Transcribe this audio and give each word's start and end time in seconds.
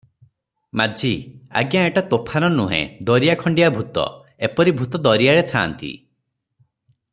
ମାଝି- 0.79 1.19
ଆଜ୍ଞା, 1.61 1.83
ଏଟା 1.89 2.03
ତୋଫାନ 2.13 2.49
ନୁହେଁ, 2.55 2.81
ଦରିଆ 3.11 3.37
ଖଣ୍ଡିଆ 3.43 3.69
ଭୂତ, 3.77 4.07
ଏପରି 4.49 4.75
ଭୂତ 4.81 5.05
ଦରିଆରେ 5.09 5.47
ଥାନ୍ତି। 5.55 5.95